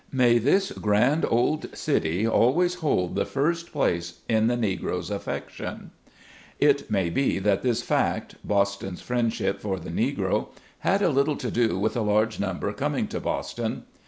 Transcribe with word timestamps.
May 0.11 0.39
this 0.39 0.71
grand 0.71 1.27
old 1.29 1.77
city 1.77 2.25
always 2.27 2.73
hold 2.73 3.13
the 3.13 3.23
first 3.23 3.71
place 3.71 4.21
in 4.27 4.47
the 4.47 4.55
Negro's 4.55 5.11
affection. 5.11 5.91
110 6.57 6.63
SLAVE 6.63 6.63
CABIN 6.63 6.73
TO 6.73 6.73
PULPIT. 6.73 6.87
It 6.87 6.91
may 6.91 7.09
be 7.11 7.37
that 7.37 7.61
this 7.61 7.83
fact— 7.83 8.35
Boston's 8.43 9.01
friendship 9.03 9.59
for 9.59 9.77
the 9.77 9.91
Negro— 9.91 10.47
had 10.89 11.03
a 11.03 11.09
little 11.09 11.35
to 11.37 11.51
do 11.51 11.77
with 11.77 11.95
a 11.95 12.01
large 12.01 12.39
number 12.39 12.73
coming 12.73 13.05
to 13.09 13.19
Boston. 13.19 13.83